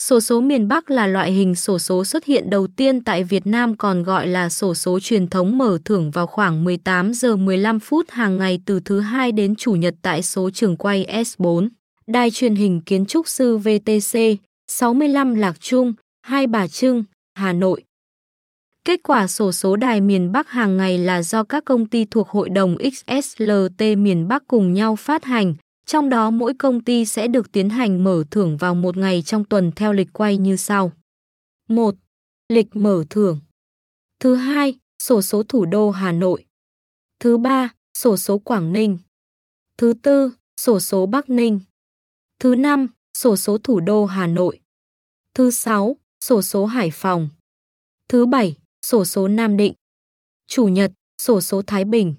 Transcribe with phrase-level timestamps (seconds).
[0.00, 3.46] Sổ số miền Bắc là loại hình sổ số xuất hiện đầu tiên tại Việt
[3.46, 7.80] Nam còn gọi là sổ số truyền thống mở thưởng vào khoảng 18 giờ 15
[7.80, 11.68] phút hàng ngày từ thứ hai đến chủ nhật tại số trường quay S4.
[12.06, 14.18] Đài truyền hình kiến trúc sư VTC
[14.70, 15.92] 65 Lạc Trung,
[16.22, 17.04] Hai Bà Trưng,
[17.34, 17.84] Hà Nội.
[18.84, 22.28] Kết quả sổ số đài miền Bắc hàng ngày là do các công ty thuộc
[22.28, 25.54] Hội đồng XSLT miền Bắc cùng nhau phát hành,
[25.90, 29.44] trong đó mỗi công ty sẽ được tiến hành mở thưởng vào một ngày trong
[29.44, 30.92] tuần theo lịch quay như sau.
[31.68, 31.94] 1.
[32.48, 33.40] Lịch mở thưởng.
[34.20, 36.44] Thứ hai, sổ số thủ đô Hà Nội.
[37.20, 38.98] Thứ ba, sổ số Quảng Ninh.
[39.78, 41.60] Thứ tư, sổ số Bắc Ninh.
[42.38, 44.60] Thứ năm, sổ số thủ đô Hà Nội.
[45.34, 47.28] Thứ sáu, sổ số Hải Phòng.
[48.08, 49.74] Thứ bảy, sổ số Nam Định.
[50.46, 52.14] Chủ nhật, sổ số Thái Bình.